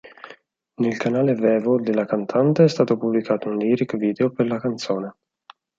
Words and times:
Nel 0.77 0.97
canale 0.97 1.35
Vevo 1.35 1.79
della 1.79 2.05
cantante 2.05 2.63
è 2.63 2.67
stato 2.67 2.97
pubblicato 2.97 3.49
un 3.49 3.57
lyric 3.57 3.97
video 3.97 4.31
per 4.31 4.47
la 4.47 4.59
canzone. 4.59 5.15